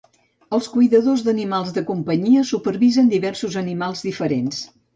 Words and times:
Els 0.57 0.69
cuidadors 0.75 1.23
d'animals 1.27 1.75
de 1.75 1.83
companyia 1.91 2.47
supervisen 2.55 3.13
diversos 3.15 3.61
animals 3.65 4.05
diferents. 4.11 4.67